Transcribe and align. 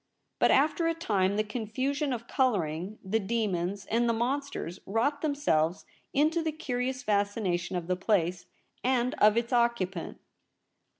But 0.39 0.49
after 0.49 0.87
a 0.87 0.95
time 0.95 1.35
the 1.37 1.43
confusion 1.43 2.11
of 2.11 2.25
colouring, 2.27 2.97
the 3.05 3.19
demons 3.19 3.85
and 3.85 4.09
the 4.09 4.13
monsters 4.13 4.79
wrought 4.87 5.21
them 5.21 5.35
selves 5.35 5.85
into 6.11 6.41
the 6.41 6.51
curious 6.51 7.03
fascination 7.03 7.75
of 7.75 7.85
the 7.85 7.95
place 7.95 8.47
and 8.83 9.13
of 9.19 9.37
its 9.37 9.53
occupant. 9.53 10.17